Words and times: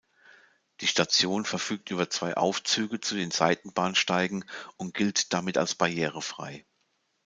Die 0.79 0.87
Station 0.87 1.45
verfügt 1.45 1.91
über 1.91 2.09
zwei 2.09 2.35
Aufzüge 2.35 3.01
zu 3.01 3.13
den 3.13 3.29
Seitenbahnsteigen 3.29 4.45
und 4.75 4.95
gilt 4.95 5.31
damit 5.31 5.59
als 5.59 5.75
barrierefrei. 5.75 6.65